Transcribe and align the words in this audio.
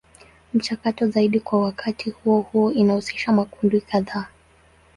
Michakato 0.53 1.07
zaidi 1.07 1.39
kwa 1.39 1.61
wakati 1.61 2.09
huo 2.09 2.41
huo 2.41 2.71
inahusisha 2.71 3.31
makundi 3.31 3.81
kadhaa. 3.81 4.27